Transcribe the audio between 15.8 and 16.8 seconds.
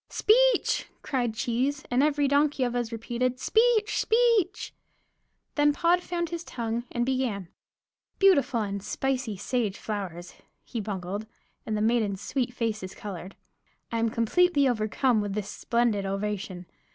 ovation.